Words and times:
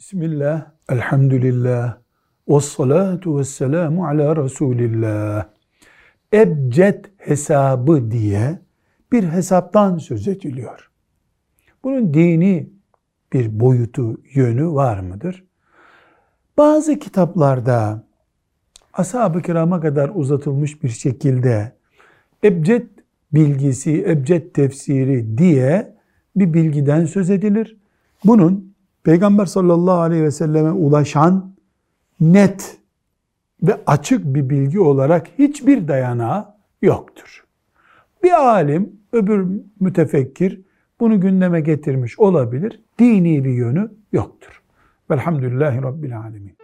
Bismillah, 0.00 0.70
elhamdülillah, 0.88 1.98
ve 2.48 2.60
salatu 2.60 3.38
ve 3.38 3.44
selamu 3.44 4.06
ala 4.06 4.44
Resulillah. 4.44 5.46
Ebced 6.32 7.04
hesabı 7.16 8.10
diye 8.10 8.58
bir 9.12 9.24
hesaptan 9.24 9.98
söz 9.98 10.28
ediliyor. 10.28 10.90
Bunun 11.84 12.14
dini 12.14 12.70
bir 13.32 13.60
boyutu, 13.60 14.20
yönü 14.34 14.68
var 14.68 15.00
mıdır? 15.00 15.44
Bazı 16.58 16.98
kitaplarda 16.98 18.04
ashab-ı 18.92 19.42
kirama 19.42 19.80
kadar 19.80 20.10
uzatılmış 20.14 20.82
bir 20.82 20.88
şekilde 20.88 21.72
ebced 22.44 22.86
bilgisi, 23.32 24.04
ebced 24.08 24.54
tefsiri 24.54 25.38
diye 25.38 25.96
bir 26.36 26.54
bilgiden 26.54 27.04
söz 27.04 27.30
edilir. 27.30 27.76
Bunun 28.24 28.69
Peygamber 29.04 29.46
sallallahu 29.46 30.00
aleyhi 30.00 30.22
ve 30.22 30.30
selleme 30.30 30.70
ulaşan 30.70 31.52
net 32.20 32.78
ve 33.62 33.80
açık 33.86 34.24
bir 34.24 34.50
bilgi 34.50 34.80
olarak 34.80 35.26
hiçbir 35.38 35.88
dayanağı 35.88 36.46
yoktur. 36.82 37.44
Bir 38.22 38.32
alim, 38.32 38.92
öbür 39.12 39.46
mütefekkir 39.80 40.60
bunu 41.00 41.20
gündeme 41.20 41.60
getirmiş 41.60 42.18
olabilir. 42.18 42.80
Dini 42.98 43.44
bir 43.44 43.50
yönü 43.50 43.90
yoktur. 44.12 44.62
Velhamdülillahi 45.10 45.82
Rabbil 45.82 46.18
Alemin. 46.18 46.59